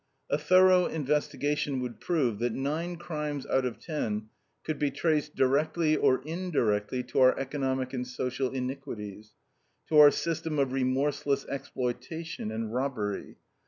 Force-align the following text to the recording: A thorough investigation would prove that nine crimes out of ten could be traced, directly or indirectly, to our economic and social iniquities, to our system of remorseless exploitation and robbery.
A 0.31 0.37
thorough 0.39 0.87
investigation 0.87 1.79
would 1.79 1.99
prove 1.99 2.39
that 2.39 2.53
nine 2.53 2.95
crimes 2.95 3.45
out 3.45 3.65
of 3.65 3.77
ten 3.77 4.29
could 4.63 4.79
be 4.79 4.89
traced, 4.89 5.35
directly 5.35 5.95
or 5.95 6.23
indirectly, 6.25 7.03
to 7.03 7.19
our 7.19 7.37
economic 7.37 7.93
and 7.93 8.07
social 8.07 8.49
iniquities, 8.49 9.33
to 9.89 9.99
our 9.99 10.09
system 10.09 10.57
of 10.57 10.71
remorseless 10.73 11.45
exploitation 11.45 12.49
and 12.49 12.73
robbery. 12.73 13.35